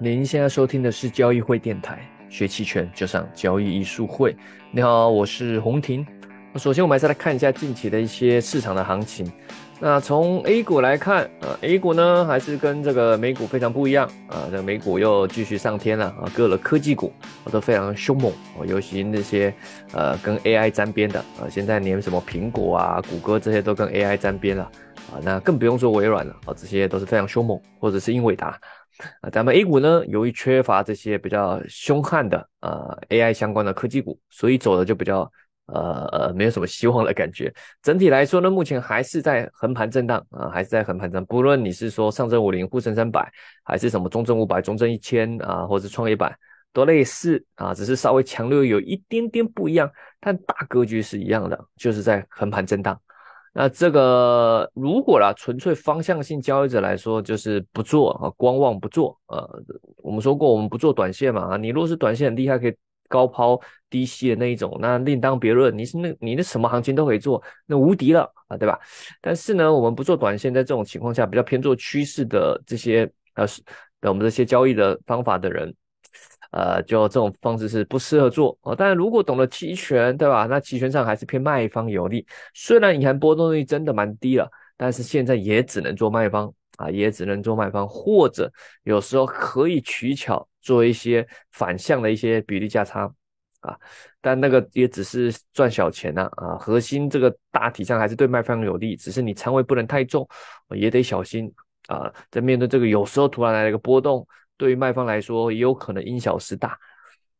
[0.00, 4.36] 您现在收听的是交易会电台，学期权就上交易艺术会。
[4.72, 6.04] 你好，我是洪婷。
[6.56, 9.30] 首先，我们还是来看一下近期的一些市场的行情。
[9.78, 14.42] 那从 A 股来看，啊，A 股呢还是跟这个美股非常不一样啊。
[14.50, 17.12] 这个美股又继续上天了啊，各的科技股
[17.52, 18.32] 都非常凶猛，
[18.66, 19.54] 尤其那些
[19.92, 24.64] 呃跟 AI 沾边的啊，现在连什么苹果啊、谷歌这些都跟 AI 沾边了
[25.12, 28.58] 啊，那更不用说微软了啊，这些都是非常凶猛，或者是英伟达。
[29.20, 35.30] 啊，咱们 A 股呢，由于缺乏这些比较凶悍的呃 AI 相关的科技股，所以走的就比较
[35.66, 37.52] 呃呃没有什么希望的感觉。
[37.82, 41.26] 整体来说呢，目前还是在横盘震荡啊，还是在横盘震荡。
[41.26, 43.30] 不论你是说上证五零、沪深三百，
[43.64, 46.32] 还是什么中证五百、中证一千啊，或者创业板，
[46.72, 49.90] 都类似啊，只是稍微强略有一点点不一样，
[50.20, 53.00] 但大格局是一样的，就是在横盘震荡。
[53.56, 59.16] 那这个如果啦，纯粹方向性交易者来说，就是不做啊，观望不做。
[59.28, 59.48] 呃，
[59.98, 61.54] 我们说过，我们不做短线嘛。
[61.54, 62.74] 啊，你若是短线很厉害，可以
[63.08, 65.76] 高抛低吸的那一种，那另当别论。
[65.78, 68.76] 你是那，你的什么行情都可以做，那无敌了啊，对吧？
[69.20, 73.46] 但是呢，我们不做短线，在这种情况下，比较偏做趋势的这些呃，
[74.08, 75.72] 我们这些交易的方法的人。
[76.54, 78.76] 呃，就这种方式是不适合做哦。
[78.76, 80.46] 但，如果懂得期权，对吧？
[80.48, 82.24] 那期权上还是偏卖方有利。
[82.54, 88.48] 虽然隐含波动率真的蛮低了，但是现在也只能做卖方啊，也只能做卖方，或者
[88.84, 93.12] 有时候可以取巧做一些反向的一些比例价差
[93.58, 93.76] 啊。
[94.20, 96.56] 但那个也只是赚小钱呐啊。
[96.56, 100.24] 核心这个大体上还是对卖方有利，只是你仓位不能太重，
[100.76, 101.52] 也得小心
[101.88, 102.12] 啊。
[102.30, 104.24] 在面对这个有时候突然来了一个波动。
[104.56, 106.78] 对于卖方来说，也有可能因小失大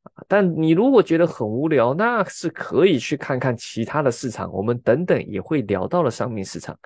[0.02, 4.52] 啊但你如果觉得很无聊，那是可以去看看其他的市场。
[4.52, 6.78] 我们等等也会聊到了商品市场。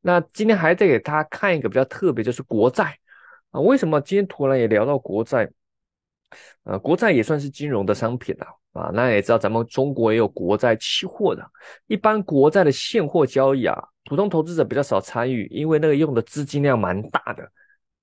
[0.00, 2.96] 那今天还得给大家看一个比较特别，就是国债
[3.50, 3.60] 啊。
[3.60, 5.50] 为什么今天突然也聊到国债？
[6.62, 8.46] 呃，国债也算是金融的商品啊。
[8.72, 11.44] 啊，那也知道咱们中国也有国债期货的。
[11.88, 17.50] 一般国债的现货交易啊，普通投资者比较少参与，因为那个用的资金量蛮大的，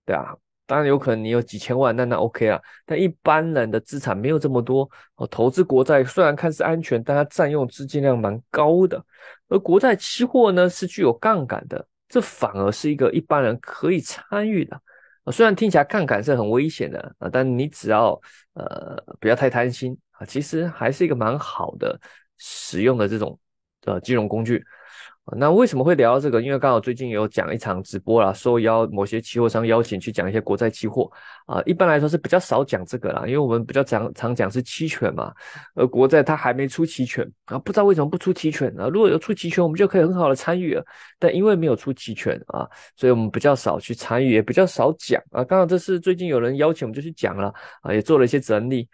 [0.06, 0.36] 对啊。
[0.68, 2.62] 当然有可能你有几千万，那那 OK 啊。
[2.86, 5.26] 但一般人的资产没有这么多哦。
[5.26, 9.04] 投资国债虽然看似安全，但它占用资金量蛮高的。
[9.48, 14.80] 而国债期货呢是具有杠杆的，这反而是一个一般人可以参与的
[15.24, 15.32] 啊。
[15.32, 18.20] 虽然听起来杠杆是很危险的啊，但你只要
[18.54, 22.00] 呃不要太贪心啊，其实还是一个蛮好的
[22.38, 23.40] 使用的这种
[23.86, 24.64] 呃金融工具。
[25.36, 26.42] 那为什么会聊到这个？
[26.42, 31.12] 因为刚好最近有讲一场直播啦，受邀某些期货商邀请去讲一些国债期货
[31.46, 31.62] 啊。
[31.66, 35.34] 一般来说是比较少讲这个啦，因为我们比较常常讲是期权嘛。
[35.76, 38.88] 而国债它还没出期权啊，不知道为什么不出期权啊？
[38.88, 40.86] 如果有出期权，我们就可以很好的参与了。
[41.20, 42.66] 但因为没有出期权啊，
[42.96, 45.44] 所以我们比较少去参与，也比较少讲啊。
[45.44, 48.88] 刚好这是最近有人邀请，我们就去讲了啊，也做了一些整理。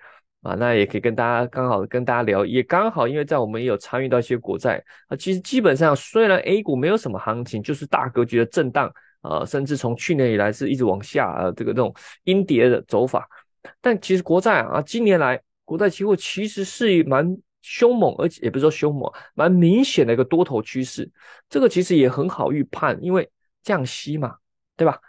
[0.43, 11.95] 啊，那也可以跟大家刚好跟大家聊，也刚好因为在我们也有参与到一些国债啊，其实基本上虽然 A 股没有什么行情，就是大格局的震荡啊，甚至从去年以来是一直往下啊，这个这种
[12.25, 13.25] 阴跌的走法，
[13.79, 17.25] 但其实国债啊，今年来国债期货其实是蛮
[17.61, 21.09] 凶猛，而且也不是说凶猛，蛮明显的一个多头趋势，
[21.47, 23.29] 这个其实也很好预判，因为
[23.63, 24.35] 降息嘛，
[24.75, 24.99] 对吧？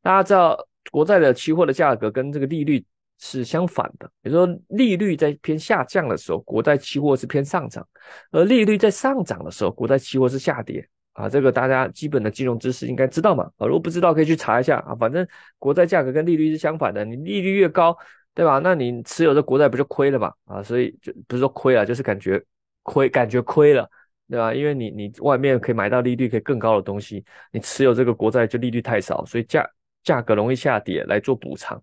[0.00, 2.82] 大家知道国债的期货的价格跟这个利率。
[3.20, 7.84] 是相反的，比如说利率在偏下降的时候，国债期货是偏上涨；
[8.32, 10.88] 而利率在上涨的时候，国债期货是下跌。
[11.12, 13.44] 啊，这个大家基本的金融知识应该知道嘛？
[13.58, 14.94] 啊，如果不知道可以去查一下啊。
[14.94, 15.26] 反正
[15.58, 17.94] 国债价格跟利率是相反的，你利率越高，
[18.32, 18.58] 对吧？
[18.60, 20.32] 那你持有的国债不就亏了嘛？
[20.44, 22.42] 啊，所以就不是说亏了，就是感觉
[22.84, 23.90] 亏，感觉亏了，
[24.30, 24.54] 对吧？
[24.54, 29.68] 因为你你外面可以买到利率可以更高的东西，你持有这个国债就利率太少，所以价
[30.04, 31.82] 价格容易下跌来做补偿。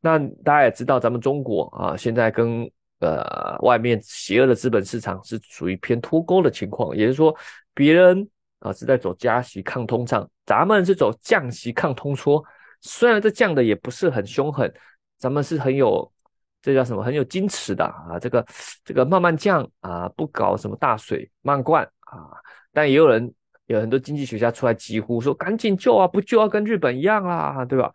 [0.00, 2.70] 那大家也知道，咱们中国啊，现在跟
[3.00, 7.36] 呃外面邪恶的资本市场是属于偏脱钩的情况，也就是说，
[7.74, 8.28] 别人
[8.60, 12.44] 啊是在走加息抗通胀，咱们是走降息抗通缩。
[12.80, 14.72] 虽然这降的也不是很凶狠，
[15.16, 16.10] 咱们是很有
[16.60, 18.44] 这叫什么很有矜持的啊，这个
[18.84, 22.30] 这个慢慢降啊，不搞什么大水漫灌啊。
[22.72, 23.32] 但也有人
[23.66, 27.92] 有很多经济学家出来疾呼说，赶紧救啊，不救要跟日本一样啊，对吧？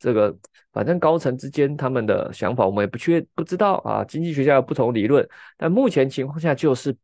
[0.00, 0.34] 这个
[0.72, 6.96] 反正高层之间他们的想法我们也不确不知道啊，经济学家有不同理论，但目前情况下就是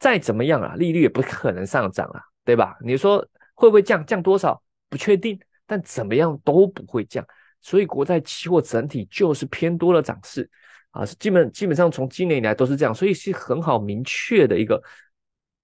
[0.00, 2.76] 再怎么样啊，利率也不可能上涨了，对吧？
[2.80, 4.04] 你说会不会降？
[4.04, 7.24] 降多少不确定，但怎么样都不会降，
[7.60, 10.50] 所以国债期货整体就是偏多的涨势
[10.90, 14.82] 啊，基本基本上从今年以来都是这样，所以是很好明确的一个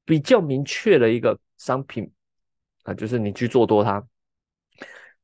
[0.05, 2.09] 比较明确的一个商品
[2.85, 3.95] 啊，就是你去做多它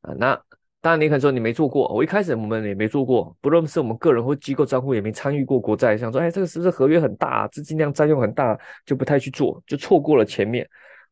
[0.01, 0.43] 啊，那。
[0.87, 10.65] 当然你可能说你没做过，我一开始我们也没做过，不论是我们个人或机构账户也没参与过国债，想说哎这个是不是合约很大，资金量占用很大，就不太去做，就错过了前面。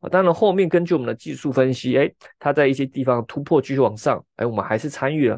[0.09, 5.35] 当然后面根据我们的技术分析，哎，它在一些地方突破继续往上，哎，我们还是参与了。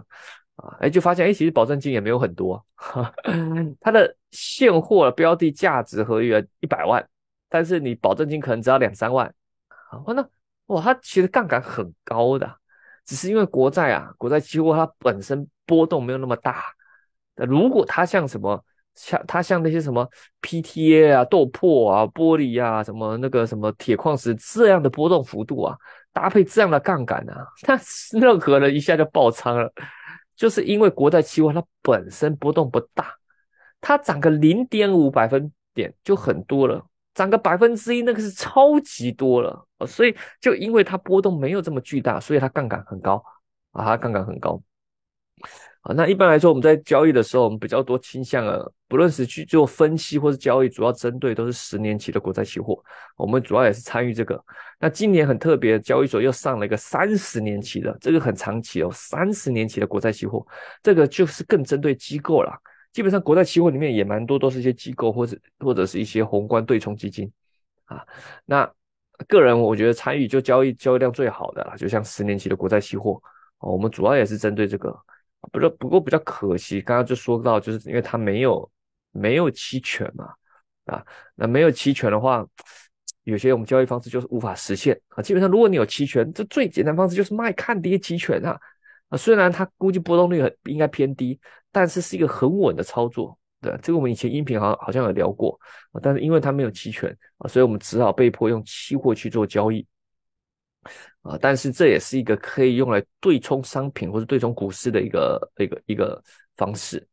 [0.57, 2.63] 啊，哎，就发现哎，其实保证金也没有很多，
[3.81, 7.03] 它的现货的标的价值合约一百万，
[7.49, 9.25] 但是你保证金可能只要两三万，
[9.89, 10.23] 啊，那
[10.67, 12.55] 哇，它其实杠杆很高的，
[13.07, 16.65] 只是因为国债啊，国债期货它本身波动没有那么大，
[17.35, 18.63] 如果它像什么
[18.93, 20.07] 像它像那些什么
[20.41, 25.77] PTA 啊、豆粕啊、玻璃啊、什么那个什么铁矿石这样的波动幅度啊，
[26.11, 27.79] 搭配这样的杠杆啊， 那
[28.19, 29.71] 任何人一下就爆仓了。
[30.35, 33.15] 就是因为国债期货它本身波动不大，
[33.81, 36.83] 它涨个零点五百分点就很多了，
[37.13, 43.23] 涨个百分之一那个是超级多了，哦所以就因为它波动没有这么巨大，所以它杠杆很高
[43.71, 44.61] 啊，它杠杆很高。
[45.81, 48.59] 啊，那一般来说，我们在交易的时候，我们比较多倾向啊，
[48.89, 52.83] 不论是去做分析或是交易，主要针对都是十年期的国债期货。
[53.15, 54.43] 我们主要也是参与这个。
[54.79, 60.45] 那今年很特别，交易所又上了一个三十年期的，这个很长期哦，三十年期的国债期货，
[60.83, 62.51] 这个就是更针对机构了。
[62.91, 67.31] 基本上国债期货里面也蛮多，都是一些机构或者或者是一些宏观对冲基金
[67.85, 68.03] 啊。
[68.43, 68.69] 那
[69.25, 73.21] 个人我觉得参与就交易交易量最好的了，就像十年期的国债期货
[73.59, 74.95] 哦，我们主要也是针对这个。
[75.51, 78.69] 不是，不过比较可惜，刚刚就说到，就是因为它没有
[79.11, 80.33] 没有期权嘛，
[80.85, 81.05] 啊，
[81.35, 82.45] 那没有期权的话，
[83.23, 85.21] 有些我们交易方式就是无法实现啊。
[85.21, 88.59] 基本上，如果你有期权，这最简单方式就是卖看跌期权啊。
[89.09, 91.39] 啊，虽然它估计波动率很应该偏低，
[91.71, 93.37] 但是是一个很稳的操作。
[93.61, 95.59] 对，这个我们以前音频好像好像有聊过，
[96.01, 99.85] 但是因为它没有期权啊，所以我们只好被迫用期货去做交易。
[101.23, 106.23] 啊，但是这也是一个可以用来对冲商品或者对冲股市的一个一个一个
[106.55, 107.05] 方式。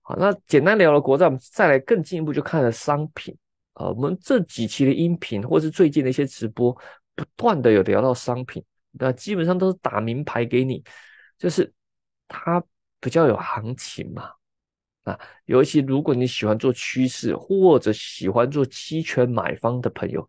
[0.00, 3.36] 好，那简单聊了国债，我们再来更进一步就看了商品。
[3.74, 6.72] 啊，我们这几期的音频或是最近的一些直播，
[7.14, 10.82] 不断的有聊到商品，那基本上都是打名牌给你，
[11.36, 11.70] 就是
[12.28, 12.62] 它
[13.00, 14.30] 比较有行情嘛。
[15.04, 20.28] 啊，尤其如果你喜欢做趋势或者喜欢做期权买方的朋友，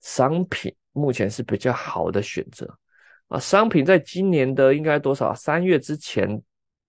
[0.00, 0.74] 商品。
[0.92, 2.68] 目前是比较好的选择
[3.28, 3.38] 啊！
[3.38, 5.32] 商品在今年的应该多少？
[5.32, 6.28] 三月之前，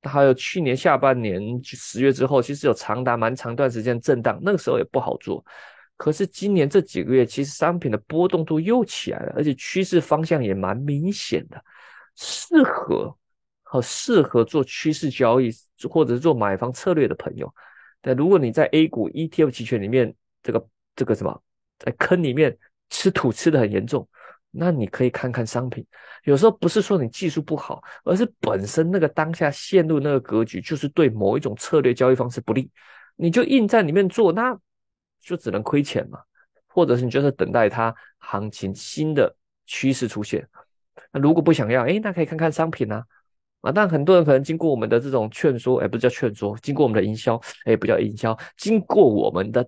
[0.02, 5.46] 还有去年下半年十月之后，其实有长达蛮长段时间震荡，那个时候也不好做。
[5.98, 11.64] 可是今年这几个月，其实商品的波动度又起来了，而且趋势方向也蛮明显的，
[12.16, 13.16] 适合
[13.72, 15.50] 和适合做趋势交易
[15.90, 17.50] 或者是做买方策略的朋友。
[18.02, 20.14] 但如果你在 A 股 ETF 期权里面，
[20.44, 21.42] 这个这个什么，
[21.80, 22.58] 在坑里面。
[22.94, 24.06] 吃土吃的很严重，
[24.52, 25.88] 那你可以看看商品。
[26.26, 32.70] 有时候不是说你技术不好，而是本身那个当下陷入那个格局，就是对某一种策略交易方式不利，
[33.16, 34.54] 你就硬在里面做，那
[35.22, 36.20] 就只能亏钱嘛。
[36.68, 39.34] 或者是你就是等待它行情新的
[39.66, 40.46] 趋势出现。
[41.14, 43.06] 那如果不想要，哎，那可以看看商品啊。
[43.62, 49.68] 啊，但很多人可能经过我们的这种劝说，哎，不叫劝说，经过我们的营销，哎，不叫营销，经过我们的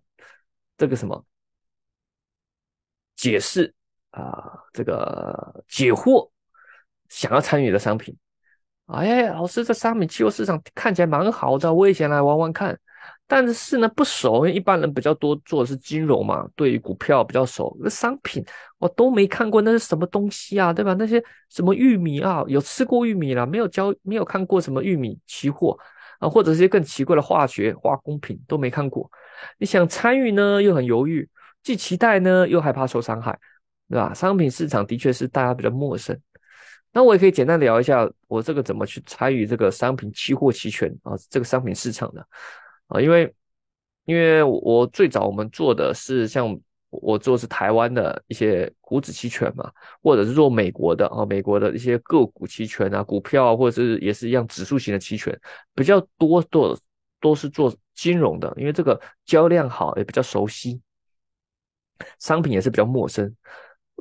[0.77, 1.25] 这个什么？
[3.15, 3.73] 解释
[4.09, 6.29] 啊，这个解惑，
[7.07, 8.17] 想要参与的商品，
[8.87, 12.77] 哎，老师，这商品期货市场看起来蛮好的，我也想来玩玩看。
[13.27, 17.75] 但是呢，不熟，因为一般人比较多做的是金融嘛，对股票比较熟。
[17.79, 18.43] 那商品
[18.77, 20.71] 我都没看过，那是什么东西啊？
[20.71, 20.93] 对吧？
[20.99, 25.75] 那些什么玉米啊，有吃过玉米了，没有交，没有看过什么玉米期货
[26.19, 29.09] 啊，或者一些更奇怪的化学化工品都没看过。
[29.57, 31.27] 你想参与呢，又很犹豫。
[31.63, 33.39] 既期待呢，又害怕受伤害，
[33.89, 34.13] 对吧？
[34.13, 36.15] 商品市场的确是大家比较陌生。
[36.91, 42.27] 那我也可以简单聊一下，我这个怎么去参与这个商品期货期权啊，这个商品市场的
[42.87, 43.33] 啊，因为
[44.05, 46.59] 因为我最早我们做的是像
[46.89, 49.71] 我做是台湾的一些股指期权嘛，
[50.01, 55.37] 或者是做美国的啊，美国的一些个股期权啊，股票啊，或者是也是一样指数型的期权，
[55.73, 56.77] 比较多做
[57.19, 60.81] 都是做金融的，因为这个交量好，也比较熟悉。
[62.19, 63.33] 商品也是比较陌生，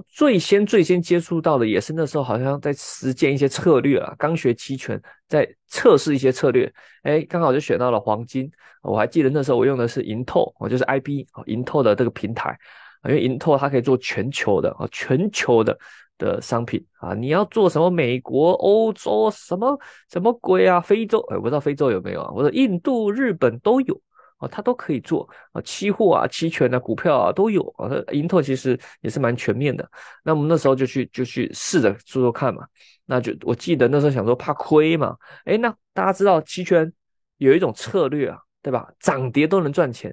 [0.08, 8.50] 最先最先接触到的也是那时候好像在实践一些策略啊，刚学期权，在测试一些策略，哎，刚好就选到了黄金。
[8.82, 12.58] 我还记得那时候我用的是银透，我就是 IB 啊，银透的这个平台，
[13.04, 15.78] 因为银透它可以做全球的啊，全球的
[16.18, 19.78] 的商品啊，你要做什么美国、欧洲什么
[20.10, 24.00] 什么鬼啊，非洲，哎，我不知道非洲有没有啊，我说印度、日本都有。
[24.42, 27.88] 哦，它都可以做啊，期货啊、期权啊、股票啊都有啊。
[28.12, 29.88] 银拓其实也是蛮全面的。
[30.24, 32.66] 那我们那时候就去就去试着做做看嘛。
[33.04, 36.92] 那就我记得那时候想说怕亏嘛，哎，那大家知道期权
[37.36, 38.90] 有一种策略啊，对吧？
[38.98, 40.10] 涨跌都能赚钱，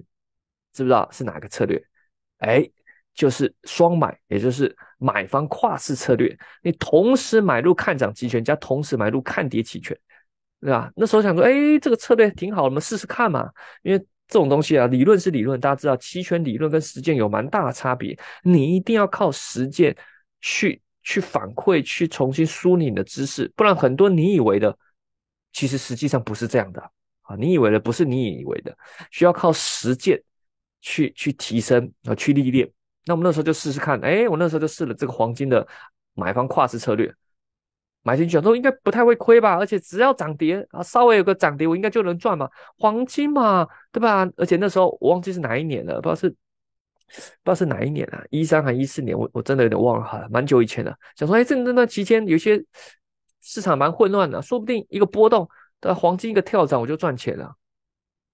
[0.73, 1.83] 知不知道是哪个策略？
[2.37, 2.69] 哎，
[3.15, 6.37] 就是双买，也就是买方跨市策略。
[6.61, 9.97] 你同时买入看涨期权，加同时买入看跌期权，
[10.61, 10.91] 对吧？
[10.95, 13.49] 那时候想说，哎，这个策略挺好，我们试试看嘛，
[13.81, 14.05] 因为。
[14.29, 18.17] 这种东西啊，理论是理论，大家知道期权理论跟实践有蛮大的差别。
[18.43, 19.93] 你一定要靠实践
[20.39, 24.77] 去去反馈，去重新梳理你的知识，不然很多你以为的，
[25.51, 26.79] 其实实际上不是这样的
[27.23, 27.35] 啊。
[27.35, 28.77] 你以为的不是你以为的，
[29.09, 30.21] 需要靠实践
[30.79, 32.71] 去去提升啊，去历练。
[33.05, 35.67] 那我们那时候就试试看，哎，我那时候就试了这个黄金的
[36.13, 37.11] 买方跨市策略。
[38.01, 42.49] 买进去，想说应该不太会亏吧，而且只要涨跌啊，稍微有个涨跌，我应该就能赚嘛。
[42.77, 44.27] 黄金嘛，对吧？
[44.37, 46.35] 而且那时候我忘记是哪一年了，不知道是不
[47.15, 50.95] 知道是哪一年啊，一三还一四年，我我真的有点忘了哈，蛮久以前了。
[51.15, 52.63] 想说，哎，这那那期间有些
[53.41, 55.47] 市场蛮混乱的，说不定一个波动
[55.81, 57.53] 的黄金一个跳涨，我就赚钱了。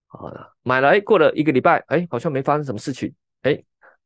[0.08, 3.12] 好了，买来过了一个礼拜，哎，好像没发生什么事情。
[3.42, 3.62] 哎，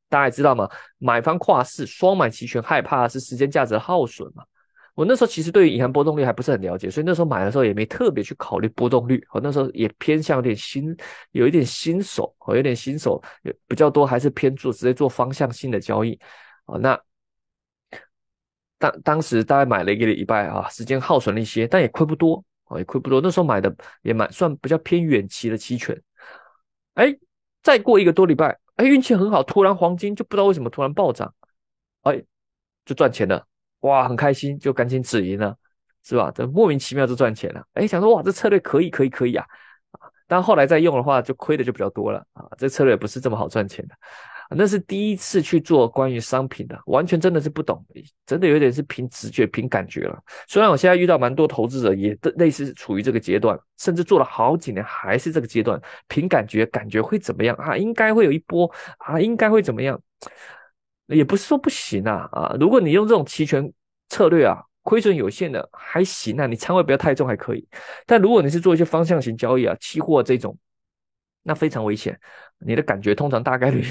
[0.08, 4.44] 大家也知道嘛，买方跨市双买期权，害怕是时间价值耗损嘛。
[5.00, 9.26] 我那时候其实对于银行波动率还不是很了解，所以那时候买的时候也没特别去考虑波动率。
[9.32, 10.94] 我那时候也偏向有点新，
[11.32, 13.24] 有一点新手，哦，有点新手，
[13.66, 16.20] 比较多还是偏做直接做方向性的交易。
[16.66, 17.00] 哦，那
[18.78, 23.22] 当当时大概买了一个礼拜啊，时间耗损了一些，但也亏不多，哦，也亏不多。
[23.22, 25.98] 那时候买的也蛮算比较偏远期的期权。
[26.96, 27.18] 哎，
[27.64, 31.34] 再过一个多礼拜，哎，运气很好，突然黄金就不知道为什么突然暴涨，
[32.02, 32.22] 哎，
[32.84, 33.46] 就赚钱了。
[33.82, 35.56] 哇，很开心，就赶紧止盈了，
[36.04, 36.32] 是吧？
[36.34, 37.64] 这莫名其妙就赚钱了。
[37.74, 39.46] 哎，想说哇，这策略可以，可以，可以啊！
[40.28, 42.46] 但后来再用的话，就亏的就比较多了啊。
[42.58, 43.96] 这策略不是这么好赚钱的。
[44.52, 47.86] 那是第一次去做关于商品的，完全真的是不懂，
[48.26, 50.20] 真的有点是凭直觉、凭感觉了。
[50.48, 57.78] 虽然我现在遇到蛮多投资者，也类似处于这个阶段，甚至做了好几年还是这个阶段，凭感觉，感觉会怎么样啊？
[57.78, 58.68] 应该会有一波
[58.98, 60.02] 啊，应该会怎么样？
[61.10, 62.56] 也不是说不行啊啊！
[62.60, 63.72] 如果你用这种期权
[64.10, 67.68] 策略啊，亏损有限的还行啊，你仓位不要太重还可以。
[68.06, 70.56] 但如果你是做一些方向型交易啊，期货这种，
[71.44, 72.20] 那非常危险。
[72.60, 73.84] 你的感觉通常大概率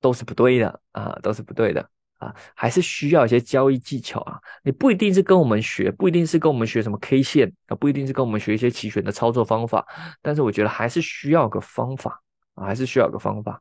[0.00, 4.38] 都是不对的啊，都是不对的啊，还是需要一些交易技巧啊。
[4.62, 9.86] 你不一定是跟我们学，不一定是跟我们学什么 K 线啊，不一定是跟我们学一些期权的操作方法，
[10.20, 12.20] 但是我觉得还是需要个方法
[12.54, 13.58] 啊，还是需要个方法。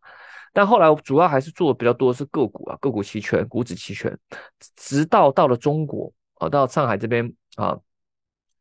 [0.54, 4.16] 但后来我主要还是做的比较多的是个股啊，个股期权、股指期权，
[4.76, 7.76] 直到到了中国啊，到上海这边啊，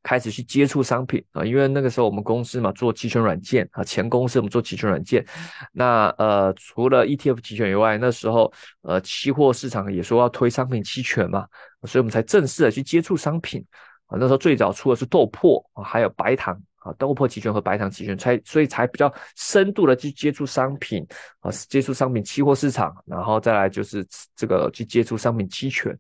[0.03, 5.25] 开始去接触商品啊，因为那个时候我们公司嘛做期权软件啊，前公司我们做期权软件，
[5.73, 11.47] 那呃除了 ETF 期权以外，那时候呃期货市场也说要推商品期权嘛，
[11.85, 13.63] 所以我们才正式的去接触商品
[14.07, 16.59] 啊，那时候最早出的是豆粕啊，还有白糖。
[16.85, 21.07] 啊，豆粕期权和白糖期权才，所以才比较深度的去接触商品
[21.41, 25.93] 啊，接触商品期货市场，然后再来就是这个去接触商品期权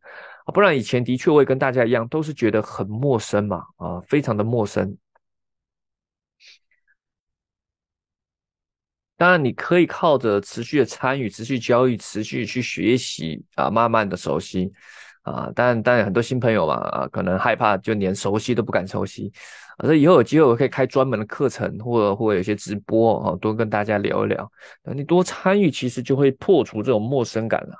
[0.44, 4.96] 啊，不然以前的确我也跟大家一样，都是觉得很陌生嘛，啊，非常的陌生。
[9.16, 14.72] 当然，你可以靠着持续的参与、持续交易、持续去学习啊，慢慢的熟悉
[15.22, 15.50] 啊。
[15.54, 19.32] 但但很多新朋友嘛，啊，可能害怕，就连熟悉都不敢熟悉。
[19.78, 24.52] 啊，这以后有机会，我可以开专门的课程，或者或者有些直播啊，多跟大家聊一聊。
[24.94, 27.74] 你多参与，其实就会破除这种陌生感了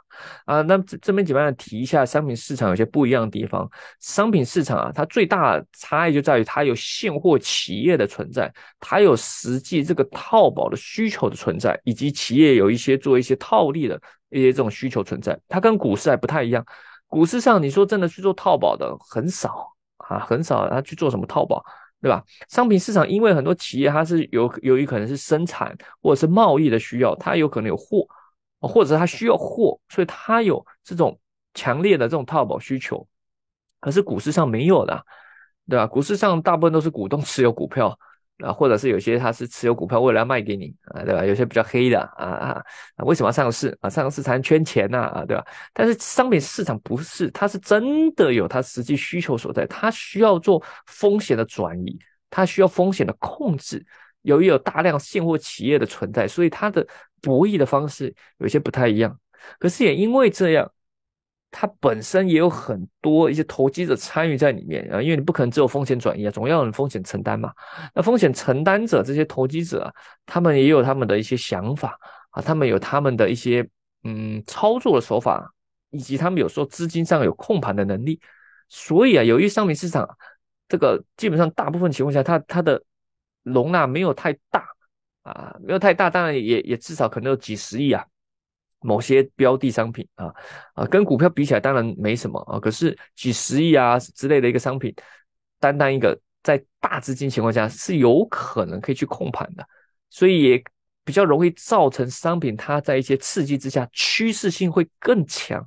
[0.46, 0.62] 啊。
[0.62, 3.70] 那这这边简单的提一下，商品市场有些不一样的地方。
[4.00, 15.38] 商品市场啊，它最大差异就在于它有现货企业的存在，它有实际这个套保的需求的存在，以及企业有一些做一些套利的一些这种需求存在。
[15.46, 16.64] 它跟股市还不太一样。
[17.12, 21.62] 股市上，你说真的去做套保的很少啊，很少，他去做什么套保？
[22.00, 22.24] 对吧？
[22.48, 28.08] 商品市场因为很多企业它是有由于可能是生产或者是贸易的需要，它有可能有货，
[28.60, 31.20] 或者它需要货，所以它有这种
[31.52, 33.06] 强烈的这种套保需求。
[33.78, 35.04] 可是股市上没有的，
[35.68, 35.86] 对吧？
[35.86, 37.98] 股市上大部分都是股东持有股票。
[38.42, 41.24] 啊，或者是有些他是持有股票，为了要卖给你啊，对吧？
[41.24, 43.88] 有些比较黑的啊啊，为什么要上市啊？
[43.88, 45.44] 上市才能圈钱呐啊，对吧？
[45.72, 53.84] 但是商品市场不是，它是真的有它实际需求所在，它需要做风险的转移，它需要风险的控制。
[54.22, 56.86] 由于有大量现货企业的存在，所以它的
[57.20, 59.18] 博弈的方式有些不太一样。
[59.58, 60.70] 可是也因为这样，
[61.54, 67.52] 它本身也有很多一些投机者参与在里面啊，因为你不可能只有风险转移啊，总要有风险承担嘛。
[67.94, 69.94] 那风险承担者这些投机者，
[70.24, 71.94] 他们也有他们的一些想法
[72.30, 73.68] 啊，他们有他们的一些
[74.02, 75.52] 嗯操作的手法，
[75.90, 78.18] 以及他们有时候资金上有控盘的能力。
[78.70, 80.08] 所以啊，由于商品市场
[80.66, 82.82] 这个基本上大部分情况下，它它的
[83.42, 84.66] 容纳没有太大
[85.22, 88.02] 啊，没有太大，当然也也至少可能有几十亿啊。
[88.82, 90.32] 某些标的商品啊
[90.74, 94.94] 啊，跟股票比起来当然没什么啊，可是几十亿啊之类的一个商品，
[95.58, 99.64] 单单一个在大资金情况下是有可能可以去控盘的，
[100.10, 100.64] 所以也
[101.04, 105.64] 比较容易造成商品它在一些刺激之下趋势性会更强，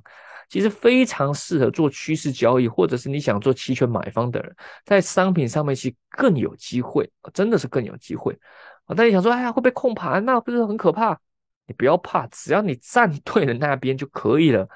[0.48, 4.54] 其实非常适合做趋势交易，或者是你想做期权买方的人，
[4.84, 8.38] 在商品上面其实更有机会，真的是更有机会
[8.86, 8.94] 啊！
[8.94, 11.18] 大家想说，哎呀，会被控盘，那不是很可怕？
[11.66, 14.68] 你不要怕，只要你站 对了那边就可以了，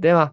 [0.00, 0.32] 对吗？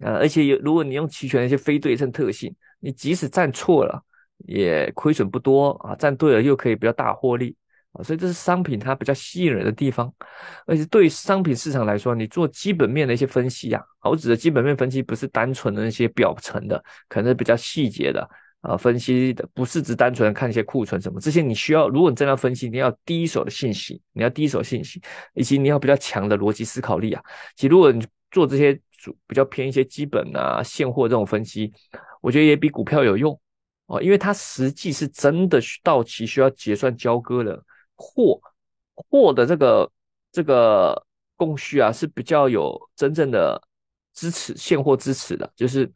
[0.00, 4.00] 呃，而且有如果你用期权一些非对称特性，你即使站错了
[4.46, 7.56] 也亏损不多啊，站对了又可以比较大获利
[7.92, 10.12] 啊，所以这是商品它比较吸引人的地方。
[10.66, 18.28] 而且对商品市场来说，你做基本面的一些分析呀，我指的基本面分析不是单纯的那些表层的，可能是比较细节的。
[18.60, 21.88] 啊，分析的不是只单纯看一些库存什么，这些你需要。
[21.88, 25.00] 如果你真的要分析，你要第一手的信息，你要第一手信息，
[25.34, 27.22] 以及你要比较强的逻辑思考力啊。
[27.54, 28.74] 其实如果你做这些
[29.28, 31.72] 比较偏一些基本啊现货这种分析，
[32.20, 33.38] 我觉得也比股票有用
[33.86, 37.62] 哦，因为它实际是真的到期需要结算交割的
[37.94, 38.40] 货，
[38.94, 39.88] 货的这个
[40.32, 41.00] 这个
[41.36, 43.62] 供需啊是比较有真正的
[44.12, 45.88] 支持现货支持的，就是。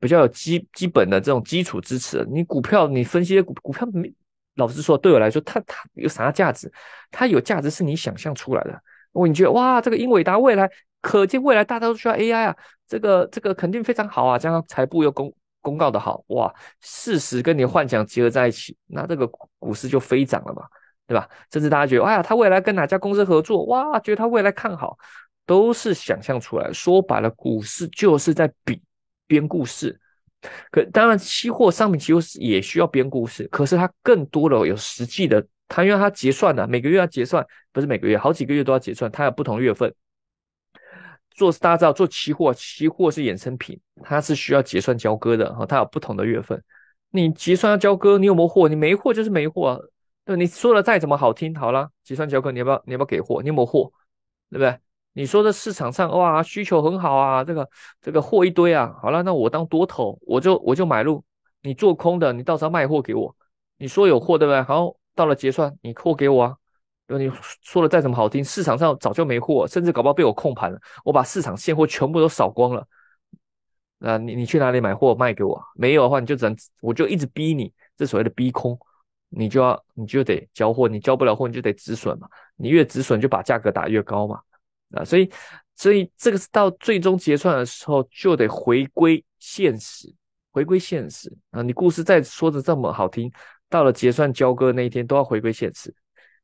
[0.00, 4.12] 比较有基基本的这种基础支持，你股票你分析股股票没，
[4.54, 6.72] 老实说，对我来说，它它有啥价值？
[7.10, 8.70] 它有价值是你想象出来的。
[9.12, 19.26] 如果你觉得哇，这个英伟达未来可见未来大家都需要 AI 啊，这个这个肯定非常好啊，这样财部又公公告的好哇，事实跟你幻想结合在一起，那这个
[19.58, 20.62] 股市就飞涨了嘛，
[21.06, 21.28] 对吧？
[21.50, 24.96] 甚至大家觉得哎呀，他未来跟哪家公司合作哇，觉得他未来看好，
[25.46, 26.72] 都是想象出来。
[26.72, 28.80] 说白了，股市就是在比。
[29.28, 30.00] 编故事，
[30.72, 39.94] 可当然，期货商品期货也需要编故事，可是它更多的有实际的，它因为它结算的，每个月要结算，不是每个月，好几个月都要结算，它有不同月份。
[41.30, 46.60] 做大家知道，做期货，期货是衍生品，它是需要结算交割的哈，它有不同的月份。
[47.10, 48.68] 你结算要交割，你有没有货？
[48.68, 49.80] 你没货就是没货，
[50.24, 52.82] 对你说的再怎么好听，好了，结算交割，你要不要？
[52.86, 53.40] 你要不要给货？
[53.40, 53.92] 你有没有货？
[54.50, 54.78] 对不对？
[55.18, 57.68] 你说的市场上哇需求很好啊，这个
[58.00, 61.24] 这个货一堆啊，好了，那我当多头，我就我就买入。
[61.60, 63.34] 你做空的，你到时候卖货给我。
[63.78, 64.62] 你说有货对不对？
[64.62, 66.56] 好，到了结算，你货给我啊。
[67.08, 67.28] 如果你
[67.62, 70.78] 说的再怎么好听，市场上早就没货，甚至搞不好被我控盘了。
[71.04, 72.86] 我把市场现货全部都扫光了。
[73.98, 75.60] 那你你去哪里买货卖给我？
[75.74, 78.78] 没有的话，你就只能我就一直逼你，这所谓的逼空，
[79.30, 82.28] 你就要你就得交货，你交不了货你就得止损嘛。
[82.54, 84.40] 你越止损就把价格打越高嘛。
[84.92, 85.30] 啊，所以，
[85.76, 90.12] 所以这个是到最终结算的时候就得回归现实，
[90.50, 91.62] 回归现实啊！
[91.62, 93.30] 你故事再说的这么好听，
[93.68, 95.94] 到了结算交割那一天都要回归现实。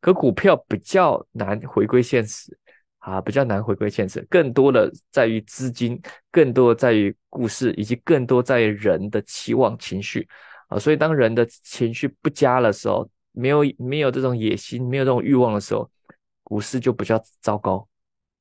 [0.00, 2.57] 可股票比较难回归现实
[2.98, 5.98] 啊，比较难回归现实，更多的在于资金，
[6.30, 10.28] 更多的在于故事，以及更多在于人的期望情绪
[10.68, 10.78] 啊。
[10.78, 15.90] 所以当人的情绪不佳的时候，没有没有这种野心，没有这种欲望的时候，
[16.42, 17.88] 股市就比较糟糕。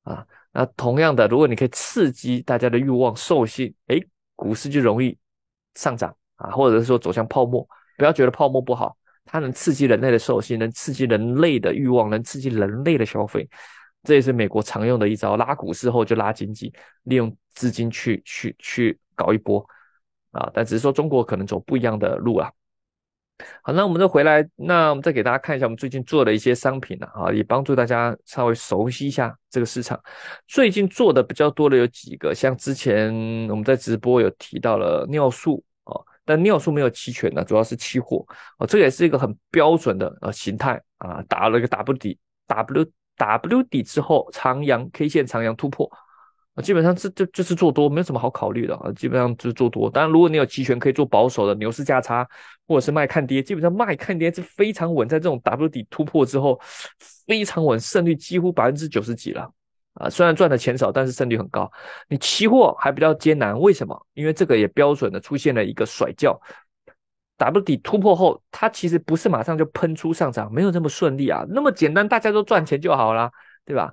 [0.04, 3.98] 啊，那同样的，如果你可以刺激大家的欲望、兽性，哎，
[4.36, 5.18] 股市就容易
[5.74, 7.66] 上涨啊，或者是说走向泡沫。
[7.96, 13.48] 不要觉得泡沫不好，它能刺激人类的兽性，能刺激人类的欲望，能刺激人类的消费。
[14.02, 16.72] 这也是美国常用的一招，拉股市后就拉经济，
[17.04, 19.66] 利用资金去去去搞一波
[20.32, 20.50] 啊。
[20.52, 22.52] 但只是说中国可能走不一样的路啊。
[23.62, 30.00] 好，那我们再回来，那我们再给大家看一下我们最近做的一些商品呢，啊，也帮助大家稍微熟悉一下这个市场。
[30.46, 33.12] 最近做的比较多的有几个，像之前
[33.48, 38.24] 我们在直播有提到了尿素啊，但尿素没有期权呢，主要是期货
[38.58, 42.16] 啊，这也是一个很标准的呃形态啊，打了一个 W 底
[42.46, 45.90] ，W W 底之后长阳 K 线长阳突破。
[46.54, 48.92] 啊，基本上这就就是做多，没有什么好考虑的啊。
[48.92, 49.90] 基本上就是做多。
[49.90, 52.24] 当然，如果你有期权，可以做保守的牛市价差，
[52.66, 53.42] 或者是卖看跌。
[53.42, 56.60] 基本上卖看跌是非常稳，在这种 W 底突破之后，
[57.26, 59.50] 非常稳，胜率几乎百分之九十几了
[59.94, 60.08] 啊。
[60.08, 61.68] 虽然赚的钱少，但是胜率很高。
[62.08, 64.06] 你期货还比较艰难，为什么？
[64.14, 66.40] 因为这个也标准的出现了一个甩轿。
[67.36, 71.44] W 底突破后，它其实不是马上就喷出上涨，没有这么顺利啊。
[71.48, 73.28] 那么简单，大家都赚钱就好了，
[73.64, 73.92] 对吧？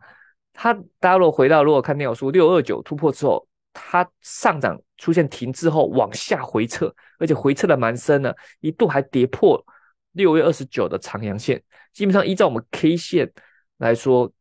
[0.53, 9.63] 它大家如果回到如果看鸟书六二九突破之后，它上涨出现停滞后往下回撤，而且回撤的蛮深的，一度还跌破
[10.11, 11.61] 六月二十九的长阳线。
[11.93, 13.31] 基本上依照我们 K 线
[13.77, 14.31] 来说，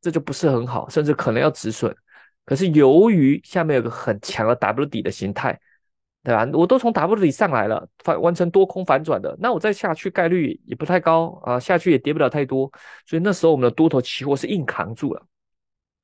[0.00, 1.94] 这就不是很好，甚至可能要止损。
[2.44, 5.58] 可是由于下面有个很强的 W 底的形态，
[6.24, 6.48] 对吧？
[6.52, 12.70] 我都从 W 底上来了，反完成多空反转的，那我再下去概率也不太高啊，下去也跌不了太多。
[13.06, 15.24] 所以那时候我们的多头期货是硬扛住了。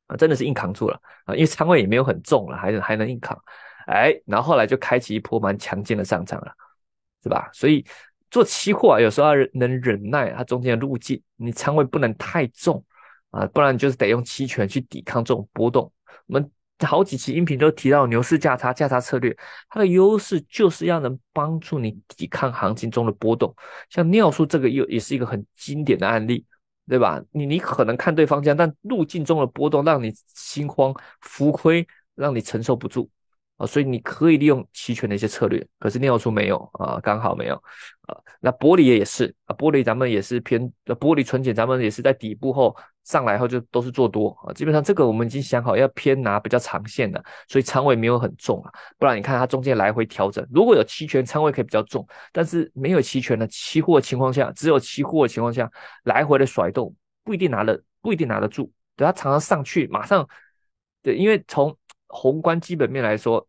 [0.07, 1.35] 啊，真的是硬扛住了啊！
[1.35, 3.37] 因为仓位也没有很重了，还是还能硬扛。
[3.87, 6.53] 哎，然后后来就开启一波蛮强劲的上涨了，
[7.23, 7.49] 是吧？
[7.53, 7.85] 所以
[8.31, 12.85] 做期货啊，有时候要能忍耐它中间的路径，你仓位不能太重
[13.31, 15.93] 啊，不然就是得用期权去抵抗这种波动。
[16.27, 19.37] 我们好几期音频都提到牛市价差、价差策略，
[19.69, 23.55] 它的优势就是要能帮助你抵抗行情中的波动。
[23.89, 26.45] 像尿素这个又也是一个很经典的案例。
[26.89, 27.21] 对吧？
[27.33, 33.11] 你你可能看对方向，但路径中的波动让你心慌、浮亏，让你承受不住
[33.57, 33.67] 啊！
[33.67, 37.55] 所以你可以利用期权的一些策略，可是尿出没有啊，刚好没有
[38.03, 38.17] 啊。
[38.41, 42.77] 那玻璃也是啊，玻璃咱们也是偏玻璃纯碱，咱们也是在底部后。
[43.07, 48.73] 上来后就都是做多啊，基本上这个我们已经想好要偏拿比较长线的，所以仓位没有很重啊。
[48.99, 55.71] 不然你看它中间来回调整，如果有期权仓位可以比较重，但是没有期权的期货情况下，只有期货的情况下，
[56.03, 56.93] 来回的甩动
[57.23, 58.73] 不一定拿得不一定拿得住。
[58.97, 60.29] 对它常常上去马上，
[61.01, 61.77] 对，因为从
[62.09, 63.47] 宏观基本面来说，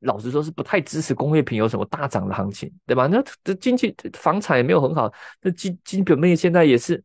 [0.00, 3.06] 老实说是不太支持工业品有什么大涨的行情，对吧？
[3.06, 7.02] 那这经济房产也没有很好，那基基本面现在也是。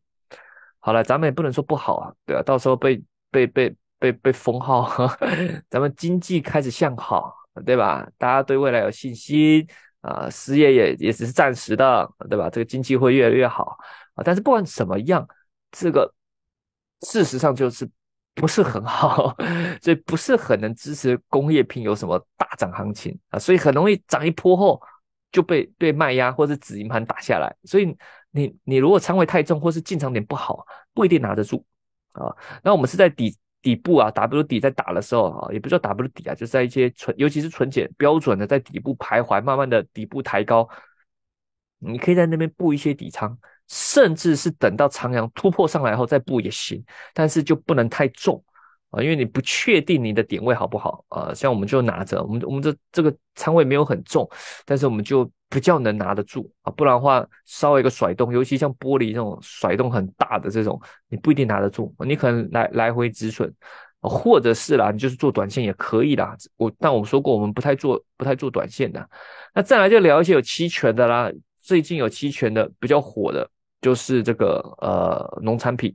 [0.82, 4.90] 好了，咱们也不能说不好啊，对啊，到时候被被被被被封号，
[5.68, 7.34] 咱们经济开始向好，
[7.66, 8.08] 对吧？
[8.16, 9.66] 大家对未来有信心
[10.00, 12.48] 啊，失业也也只是暂时的，对吧？
[12.48, 13.76] 这个经济会越来越好
[14.14, 14.24] 啊。
[14.24, 15.28] 但是不管怎么样，
[15.70, 16.14] 这个
[17.02, 17.86] 事实上就是
[18.34, 19.36] 不是很好，
[19.82, 24.80] 所以不是很能支持工业品有什么大涨行情啊，所以很容易涨一波后
[25.32, 27.96] 就被被卖压或者止盈盘打下来，所以。
[28.32, 30.64] 你你如果仓位太重，或是进场点不好，
[30.94, 31.66] 不一定拿得住
[32.12, 32.32] 啊。
[32.62, 40.68] 那我们是在底底部啊，W 底在打的时候啊，也不叫 W 底啊，就是在一些纯，尤其是纯碱标准的在底部徘徊，慢慢的底部抬高，
[41.80, 43.36] 你可以在那边布一些底仓，
[43.70, 48.42] 甚至是等到长阳突破上来后再布也行，但是就不能太重。
[48.90, 54.28] 啊，因为你不确定你的点位好不好啊，像我们就拿着，我们我们这这个仓位没有很重，
[54.66, 60.76] 但是我们就比较能拿得住啊，不然的话稍微一个甩动，尤其像玻璃这种甩动很大的这种，
[61.08, 63.48] 你不一定拿得住，你可能来来回止损，
[64.00, 66.36] 或者是啦，你就是做短线也可以啦。
[66.56, 69.08] 我但我们说过，我们不太做不太做短线的。
[69.54, 71.30] 那再来就聊一些有期权的啦，
[71.62, 73.48] 最近有期权的比较火的
[73.80, 75.94] 就是这个呃农产品。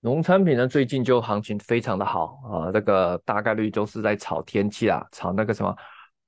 [0.00, 5.76] 农产品呢，最近就行情非常的好啊，这个大概率都是在炒天气啊，炒那个什么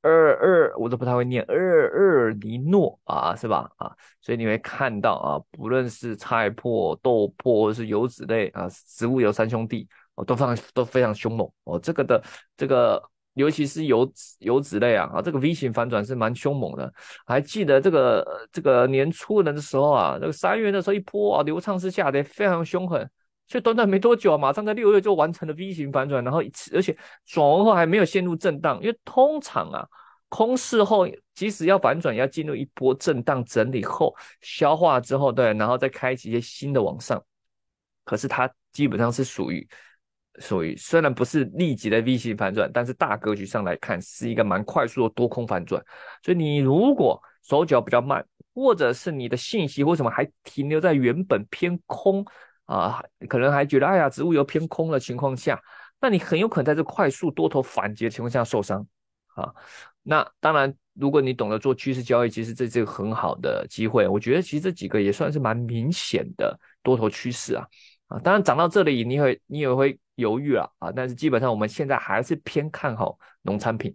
[0.02, 3.70] 二二，我都不太会念二二尼诺啊，是吧？
[3.76, 11.78] 啊，所以你会看到啊，不论是菜粕、豆粕，或者是油脂类啊，植物油三兄弟哦，都非常都非常凶猛哦。
[11.78, 12.20] 这个的
[12.56, 13.00] 这个，
[13.40, 16.92] 尤其是油脂油脂类啊，啊，这个 V 型反转是蛮凶猛的。
[17.26, 23.08] 还记得这个这个年初的时候啊，这个三月的时候一波啊，流畅式下跌非常凶狠。
[23.48, 26.40] 所以短短没多久啊，马上在六月就完成了 V 型反转，然后
[26.72, 29.84] 而且转完后还没有陷入震荡，因为通常啊，
[30.28, 37.20] 空市后即使要反转，要进入一波震荡整理后消化之后，对，然后再开启一些新的往上。
[38.04, 39.68] 可是它基本上是属于
[40.40, 45.80] 属于虽然不是立即的 V 型反转，但是大格局上来看是一个蛮快速的多空反转。
[46.24, 52.24] 所以你如果手脚比较慢，或者是你的信息为什么还停留在原本偏空？
[52.64, 55.60] 啊，可能还觉得哎呀，植物油偏空的情况下，
[56.00, 58.86] 那你很有可能在这快速多头反击的情况下受伤
[59.34, 59.52] 啊。
[60.04, 64.06] 那当然，如果你懂得做趋势交易，其实这是一个很好的机会。
[64.06, 67.66] 我觉得其实这几个也算是蛮明显的多头趋势啊
[68.10, 68.18] 啊。
[68.18, 70.92] 当然涨到这里，你会你也会犹豫了啊。
[70.92, 73.94] 但是基本上我们现在还是偏看好农产品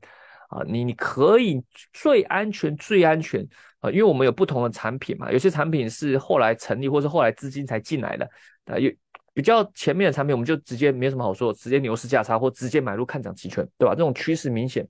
[0.49, 0.63] 啊。
[0.65, 3.47] 你你可以最安全最安全
[3.81, 8.27] 啊，因为我们有不同的产品嘛，有些产品是后来成立或是后来资金才进来的。
[8.65, 8.91] 啊，有
[9.31, 13.93] 比较前面的产品，我们就直接没什么好说，直接牛市价差或直接买入看涨期权，对吧？
[13.93, 14.87] 这种趋势明显，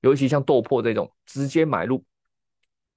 [0.00, 2.02] 尤其像豆粕这种，直接买入，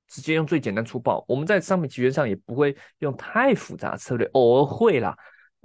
[0.08, 1.24] 直接用最简单粗暴。
[1.28, 5.14] 我们在商品期权上也不会用太复杂策略，偶尔会啦，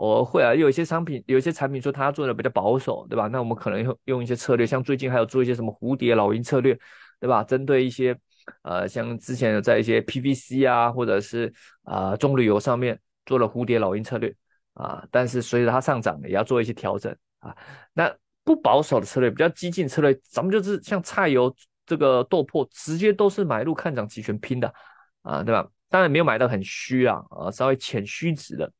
[0.07, 0.55] 我会啊。
[0.55, 3.29] 有一些商品，有一些产品说它做的比较保守，对吧？
[3.29, 6.79] 那我们可能用用一些策略，像最近还有做一些什么蝴蝶老鹰策略，
[7.21, 7.45] 对吧？
[7.45, 8.17] 针对一些
[8.63, 11.53] 呃，像之前有在一些 PVC 啊，或者是
[11.85, 14.35] 啊棕榈油上面做了蝴蝶老鹰策略。
[14.75, 17.55] 啊，但是随着它上涨，也要做一些调整啊。
[17.93, 18.11] 那
[18.43, 24.73] 不保守的策略，比较激进策略，咱们就是像菜油这个豆粕，直接都是买入看涨期权拼的
[25.21, 25.69] 啊，对吧？
[25.91, 28.73] 当然没有买到很虚啊，啊，稍微浅虚值的。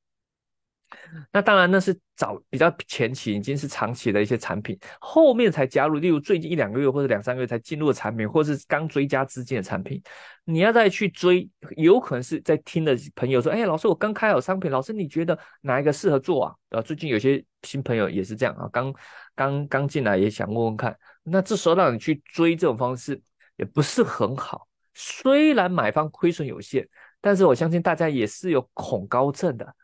[1.33, 10.03] 那当然，那是早比较前期已经是长期的一些产品，后面才加入，例如最近一两个月或者两三个月才进入的产品，或是刚追加资金的产品，
[10.45, 18.95] 你要再去追，有可能是在听的朋友说：“哎，老师，我刚开好商品，老师你觉得哪一个适合做啊？”啊，最近有些新朋友也是这样啊，刚
[19.35, 23.21] 刚刚进来也想问问看，那这时候让你去追这种方式
[23.57, 26.89] 也不是很好，虽然买方亏损有限，
[27.21, 29.75] 但是我相信大家也是有恐高症的。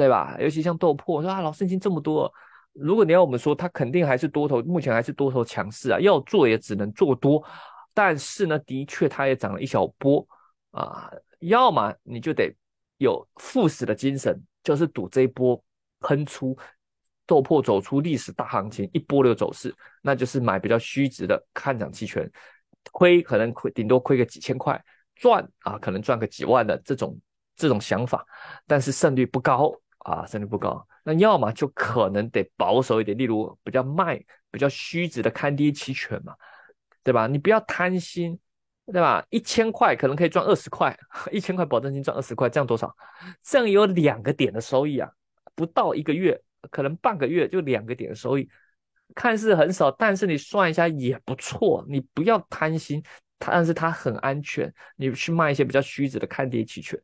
[0.00, 0.34] 对吧？
[0.40, 2.32] 尤其像豆粕，说啊，老师已经这么多，
[2.72, 7.44] 如果你要我们说，它肯定还是多头，目前还是多头强势啊，要做也只能做多。
[7.92, 10.26] 但是呢，的确它也涨了一小波
[10.70, 11.10] 啊，
[11.40, 12.50] 要么你就得
[12.96, 15.62] 有赴死的精神，就是赌这一波
[16.00, 16.56] 喷出
[17.26, 22.26] 豆粕走出历史大行情一波流走势，那就是买比较虚值的看涨期权，
[22.90, 24.82] 亏可能亏顶多亏个几千块，
[25.14, 27.20] 赚啊可能赚个几万的这种
[27.54, 28.24] 这种想法，
[28.66, 29.70] 但是胜率不高。
[30.00, 34.18] 啊，胜率不高，那要么就可能得保守一点，例如比较卖、
[34.50, 36.34] 比较虚值的看跌期权嘛，
[37.02, 37.26] 对吧？
[37.26, 38.38] 你不要贪心，
[38.86, 39.22] 对吧？
[39.28, 40.98] 一千块可能可以赚二十块，
[41.30, 42.96] 一千块保证金赚二十块，这样多少？
[43.42, 45.10] 这样有两个点的收益啊，
[45.54, 48.48] 不到一个月，可能半个月就两个点的收益，
[49.14, 51.84] 看似很少，但是你算一下也不错。
[51.86, 53.02] 你不要贪心，
[53.38, 56.98] 但是它很安全，你去卖一些比较虚值的看跌期权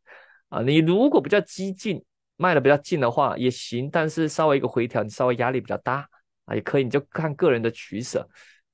[0.49, 2.03] 啊，你如果比较激进。
[2.37, 6.09] 卖的比较近的话也行，但是稍微一个回调，你稍微压力比较大
[6.45, 8.29] 啊，也可以，你就看个人的取舍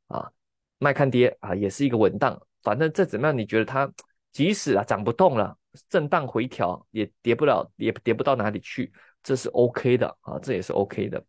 [0.09, 0.31] 啊。
[0.79, 3.39] 卖看跌啊，也是一个稳当，反正这怎么样？
[3.39, 3.89] 你觉得它
[4.33, 5.57] 即使啊涨不动了，
[5.89, 11.25] 震荡回调也跌不了，也跌不到哪里去，这是 OK 的啊，这也是 OK 的。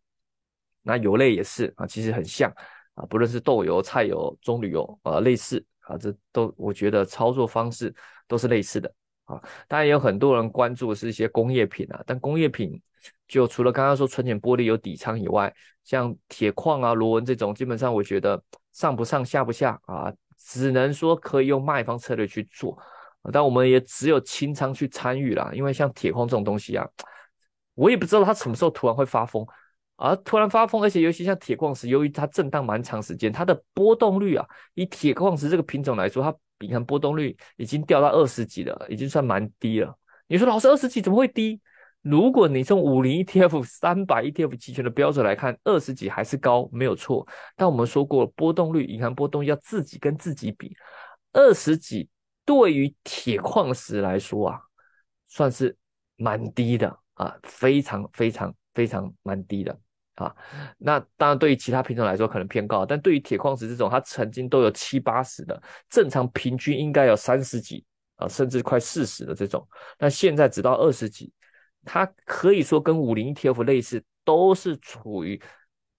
[0.82, 2.52] 那油类也是啊，其实很像
[2.94, 7.94] 啊，不论是豆油、菜油、棕榈油啊，类似啊，这都我觉得操作方式
[8.26, 8.92] 都是类似的。
[9.24, 12.80] 啊，当然也有很多人关注的是一些工业品啊，但工业品
[13.26, 22.78] 就除了刚刚说纯碱玻璃有底仓以外，像铁矿啊、螺纹这种，基本上我觉得上不上下不下啊，只能说可以用卖方策略去做，
[23.32, 26.86] 但我们也只有清仓去参与啦，因为像铁矿这种东西啊，
[27.74, 29.46] 我也不知道它什么时候突然会发疯。
[29.96, 36.34] 而突然发疯，而且尤其像铁矿石，由于它震荡蛮长时间，它的波动率啊，以铁矿石这个品种来说，它
[36.66, 39.96] 你看波动率已经掉到二十几了，已经算蛮低了。
[40.26, 41.60] 你说老师二十几怎么会低？
[42.00, 47.26] 如果你从五零 ETF、 三百 ETF 期权的标准来看，二十几还是高，没有错。
[47.56, 50.76] 但我们说过，波动率，银行波动要自己跟自己比，
[51.32, 52.08] 二十几
[52.44, 54.60] 对于铁矿石来说啊，
[55.28, 55.74] 算是
[56.16, 59.78] 蛮低的啊，非常非常非常蛮低的。
[60.14, 60.32] 啊，
[60.78, 69.66] 那当然，对于其他品种来说可能偏高，但对于铁矿石这种，它曾经都有七八十的，正常平均应该有三十几啊，甚至快四十的这种，
[69.98, 71.32] 那现在只到二十几，
[71.84, 75.40] 它可以说跟五零 ETF 类似，都是处于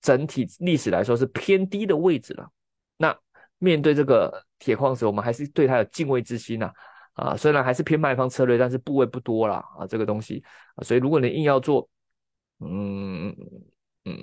[0.01, 2.49] 整体历史来说是偏低的位置了。
[2.95, 3.13] 那
[3.57, 6.71] 面对这个铁矿石，我们还是对它有敬畏之心呐，
[7.15, 10.41] 啊，虽然还是偏卖方策略，但是部位不多了啊，这个东西
[10.75, 11.89] 啊，所以如果你硬要做，
[12.59, 13.35] 嗯。
[14.05, 14.13] 嗯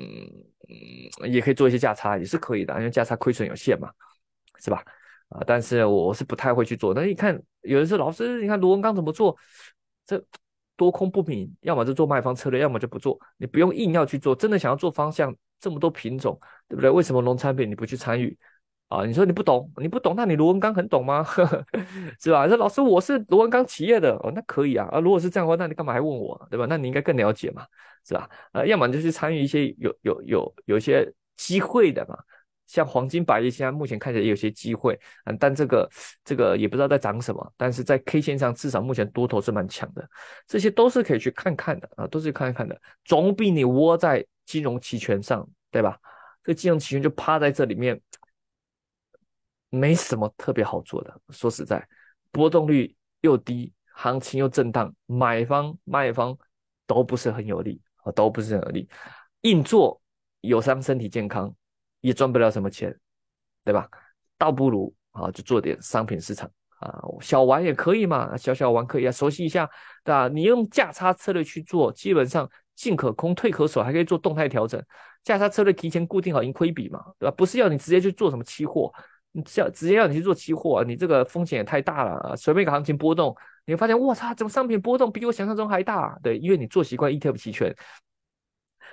[0.69, 3.91] 嗯，也可以做一些价差，也是可以的，因为价差亏损有限嘛，
[4.61, 4.83] 是吧？
[5.29, 6.95] 啊，但是我是不太会去做。
[6.95, 9.37] 那你看，有的时候老师，你看罗文刚怎么做？
[10.07, 10.23] 这
[10.77, 13.19] 多空不明，要么就做卖方策略，要么就不做。
[13.37, 16.91] 你不用硬要去做，真的想要做方向，这么多品种，对不对？
[16.91, 18.37] 为什么农产品你不去参与？
[18.93, 21.25] 啊，你说你不懂，你不懂，那你卢文刚很懂吗？
[22.21, 22.47] 是吧？
[22.47, 24.87] 说老师，我是卢文刚企业的，哦，那可以啊。
[24.93, 26.67] 啊，如果是这样的话，那你干嘛还问我，对吧？
[26.69, 27.65] 那你应该更了解嘛，
[28.07, 28.29] 是吧？
[28.53, 32.19] 呃，要么就是参与一些有有有有一些机会的嘛，
[32.67, 35.89] 像黄金百亿，现在目前看起来也有些机会，嗯，但这个
[36.23, 40.07] 这个也不知道在涨什么，但是在 K 线上至少目前多头是蛮强的，
[40.47, 45.99] 这些都是可以去看看的啊，都是看一看的，总比你窝在金融期权上，对吧？
[46.45, 47.99] 这金融期权就趴在这里面。
[49.75, 51.83] 没什么特别好做的，说实在，
[52.31, 56.37] 波动率又低，行情又震荡，买方卖方
[56.87, 58.87] 都不是很有利啊，都不是很有利，
[59.41, 59.99] 硬做
[60.43, 61.51] 有伤身体健康，
[62.03, 62.95] 也赚不了什么钱，
[63.65, 63.89] 对吧？
[64.37, 69.67] 倒不如啊，就做点商品市场啊，小玩也可以嘛，小小玩可以啊，熟悉一下，
[70.05, 70.29] 对吧？
[70.29, 74.85] 你用价差策略去做，基本上进可攻，退可守，还可以做动态调整，
[75.25, 77.35] 价差策略提前固定好盈亏比嘛，对吧？
[77.35, 78.93] 不是要你直接去做什么期货。
[79.33, 82.13] 你只要直接让你去做期货，你这个风险也太大了。
[82.21, 86.19] 啊随便一个行情波动，你会发现，我操，怎么商品波动比我想象中还大？
[86.23, 87.75] 对，因为你做习惯 ETF 期权，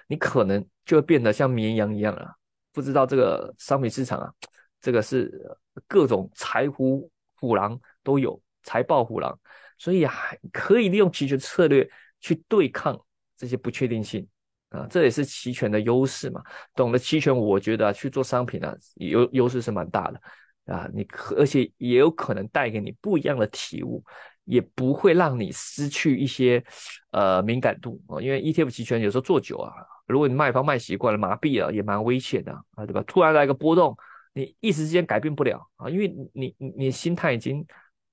[0.08, 2.36] 你可能就会变得像绵羊一样了。
[2.72, 4.32] 不知道这个商品市场啊，
[4.80, 9.38] 这个是各种财虎虎狼都有，财报虎狼，
[9.78, 11.90] 所以还可以利用期权策略
[12.22, 12.98] 去对抗
[13.36, 14.26] 这些不确定性
[14.70, 16.42] 啊，这也是期权的优势嘛。
[16.76, 20.88] 懂得期权，我觉得去做商品呢，优优势是蛮大的啊。
[20.94, 24.04] 你可而且也有可能带给你不一样的体悟，
[24.46, 26.64] 也不会让你失去一些
[27.12, 28.22] 呃敏感度啊。
[28.22, 29.74] 因为 ETF 期权有时候做久啊。
[30.08, 33.04] 如果你卖方卖习惯了，麻痹了，也蛮危险的啊，对吧？
[33.06, 33.96] 突然来个波动，
[34.34, 37.64] 你一时之间改变不了啊，因为你你你心态已经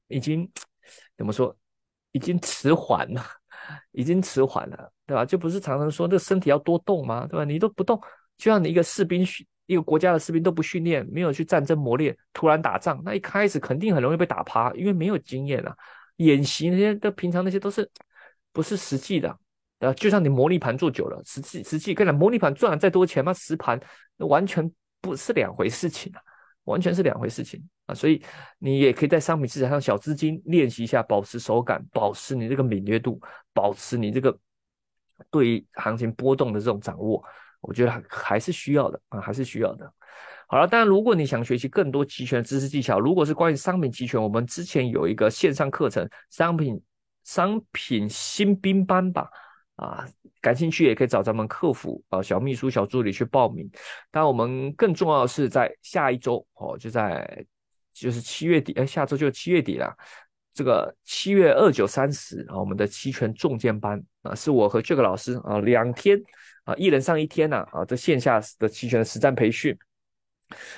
[0.09, 0.47] 已经
[1.17, 1.57] 怎么说，
[2.13, 3.25] 已经迟缓了，
[3.93, 5.25] 已经迟缓了，对吧？
[5.25, 7.27] 就不是常常说这身体要多动吗？
[7.27, 7.45] 对吧？
[7.45, 8.01] 你都不动，
[8.37, 15.77] 就像你一个士兵训一个国家的士兵都不训练，没有去战争磨练，突然打仗，那一开始肯定很容易被打趴，因为没有经验啊。
[16.19, 17.91] 演习那些都平常那些都是
[18.53, 19.37] 不是实际的。
[19.81, 23.79] 呃，就像你模拟盘做久了，实际实际跟你模拟盘赚了再多钱嘛，实盘
[24.17, 24.71] 那完全
[25.03, 26.21] 不是两回事情啊，
[26.67, 27.95] 完全是两回事情啊。
[27.95, 28.23] 所以
[28.59, 33.21] 你也可以在商品市场上小资金练习一下，保持手感，保持你这个敏锐度，
[33.53, 34.39] 保持你这个
[35.31, 37.25] 对于行情波动的这种掌握，
[37.61, 39.91] 我觉得还是需要的啊，还是需要的。
[40.47, 46.81] 好了，当然如果你想学习更多期权知识技巧，如果是关于商品期权，我们之前有一个线上课程，商品
[47.25, 49.29] 商品新兵班吧。
[49.77, 50.09] 啊，
[50.47, 53.69] 感兴趣也可以找咱们客服啊，小秘书、小助理去报名。
[54.13, 57.45] 当然，我们更重要的是在下一周哦，就在
[57.93, 59.93] 就是七月底，哎，下周就七月底了。
[60.55, 66.17] 这个七月二九三十啊，我们的期权重剑班啊，是我和这个老师啊两天
[66.63, 69.77] 啊，一人上一天呐啊，这线下的期权实战培训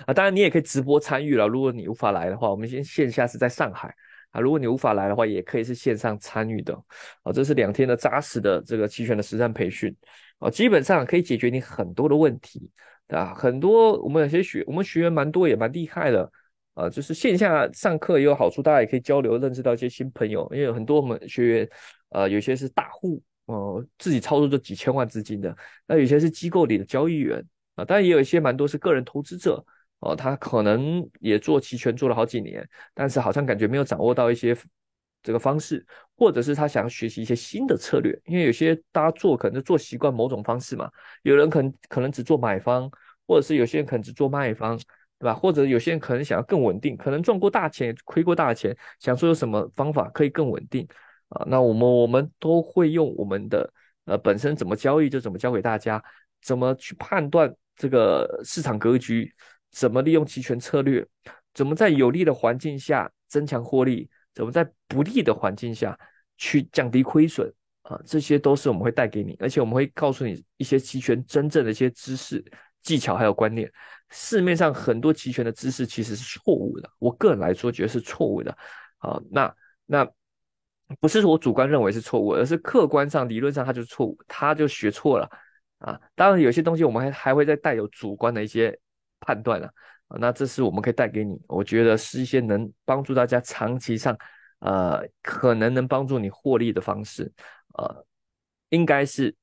[0.06, 1.46] 啊，当然你也可以直播参与了。
[1.46, 3.94] 如果你无法来的话，我们先线下是在上海。
[4.30, 6.74] 啊，如果你无法来的话，也可以是线上参与的。
[7.22, 9.94] 啊，这是两天的扎实的这个期权的实战培训。
[10.38, 12.70] 啊，基本上可以解决你很多的问题。
[13.08, 16.30] 啊，很多我们有些学，我们学员蛮多也蛮厉害的。
[16.74, 20.48] 啊，就是线下上课也有好处，大家也可以交流，认识到一些新朋友。
[20.52, 21.68] 因为很多我们学员，
[22.10, 25.56] 呃，有些是大户，哦，自己操作着几千万资金的。
[25.86, 27.42] 那有些是机构里的交易员。
[27.74, 29.64] 啊，当然也有一些蛮多是个人投资者。
[30.00, 34.56] 哦，他可能也做期权做了好几年，但是好像感觉没有掌握到一些
[35.24, 35.84] 这个方式，
[36.16, 38.16] 或者是他想要学习一些新的策略。
[38.24, 40.88] 因为有些大家做可能做习惯某种方式嘛，
[41.22, 42.88] 有人可能可能只做买方，
[43.26, 44.76] 或者是有些人可能只做卖方，
[45.18, 45.34] 对吧？
[45.34, 50.86] 或者有些人可能想要更稳定，可能赚过大钱，亏过大钱，想说有什么方法可以更稳定
[51.30, 51.44] 啊？
[51.48, 53.68] 那我们我们都会用我们的
[54.04, 56.00] 呃本身怎么交易就怎么教给大家，
[56.40, 59.34] 怎么去判断这个市场格局。
[59.78, 61.06] 怎么利用期权策略？
[61.54, 64.10] 怎么在有利的环境下增强获利？
[64.34, 65.96] 怎么在不利的环境下
[66.36, 67.48] 去降低亏损？
[67.82, 72.44] 啊，这些都是我们会带给你，而且我们会告诉你一些期权真正的一些知识、
[72.82, 73.70] 技巧还有观念。
[74.10, 78.50] 市面上很多期权的知识其实是错误的，我个人来说觉得是错误的。
[78.98, 79.54] 啊，那
[79.86, 80.10] 那
[80.98, 85.30] 不是我主观认为是错误，而是客观上理论上它就是错误，他就学错了。
[85.78, 88.76] 啊，当然有些东西我们还还会再带有主观的一些。
[89.20, 89.66] 判断了
[90.08, 94.16] 啊，那这是我们可以带给你，我觉得是一些能帮助大家长期上，
[94.60, 97.30] 呃，可能能帮助你获利的方式，
[97.74, 98.06] 呃，
[98.70, 99.34] 应该是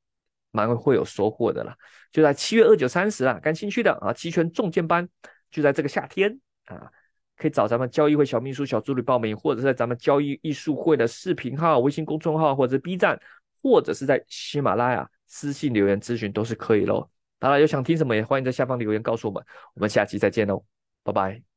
[0.52, 1.76] 蛮会有收获的啦。
[2.12, 5.08] 就在七月二九三十啊，感兴趣的啊，期权重剑班
[5.52, 6.90] 就在这个夏天啊，
[7.38, 13.20] 可以找咱们交易会小秘书、小助理报名，或者在咱们交易艺术会的视频号、微信公众号，或者 B 站，
[13.62, 17.10] 或者是在喜马拉雅私信留言咨询都是可以喽。
[17.40, 19.44] 好了，有想听什么也欢迎在下方留言告诉我们，
[19.76, 20.64] 我们下期再见喽，
[21.04, 21.55] 拜拜。